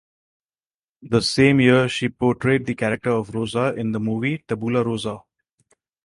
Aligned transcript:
The 1.03 1.21
same 1.21 1.59
year 1.61 1.87
she 1.87 2.09
portrayed 2.09 2.65
the 2.65 2.73
character 2.73 3.11
of 3.11 3.35
Rosa 3.35 3.75
in 3.77 3.91
the 3.91 3.99
movie 3.99 4.39
"Tabula 4.39 4.83
Rosa". 4.83 5.19